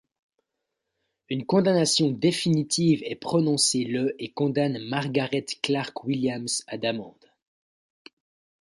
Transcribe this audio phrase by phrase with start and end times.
[1.29, 7.29] Une condamnation définitive est prononcée le et condamne Margaret Clark-Williams à d'amende.